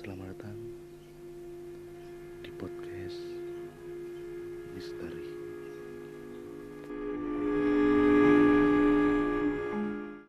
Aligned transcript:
Selamat 0.00 0.32
datang 0.32 0.56
di 2.40 2.48
podcast 2.56 3.20
Mister. 4.72 5.19